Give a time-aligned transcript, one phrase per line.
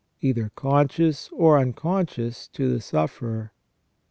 [0.19, 3.51] either conscious or unconscious to the sufferer.